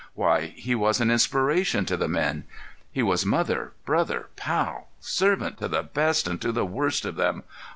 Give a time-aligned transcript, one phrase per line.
[0.15, 2.45] Why, he was an inspiration to the men!
[2.91, 7.43] He was mother, brother, pal, servant to the best and to the worst of them.